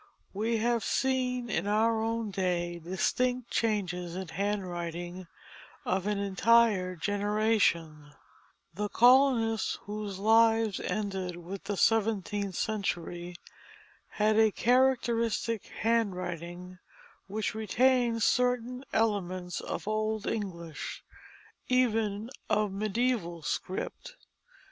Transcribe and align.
We 0.33 0.57
have 0.57 0.83
seen 0.83 1.47
in 1.47 1.67
our 1.67 2.01
own 2.01 2.31
day 2.31 2.79
distinct 2.79 3.51
changes 3.51 4.15
in 4.15 4.25
the 4.25 4.33
handwriting 4.33 5.27
of 5.85 6.07
an 6.07 6.17
entire 6.17 6.95
generation; 6.95 8.15
the 8.73 8.89
colonists 8.89 9.77
whose 9.83 10.17
lives 10.17 10.79
ended 10.79 11.35
with 11.35 11.65
the 11.65 11.77
seventeenth 11.77 12.55
century 12.55 13.35
had 14.07 14.39
a 14.39 14.49
characteristic 14.49 15.67
handwriting 15.67 16.79
which 17.27 17.53
retained 17.53 18.23
certain 18.23 18.83
elements 18.93 19.59
of 19.61 19.87
old 19.87 20.25
English, 20.25 21.03
even 21.67 22.31
of 22.49 22.71
mediæval 22.71 23.45
script. 23.45 24.15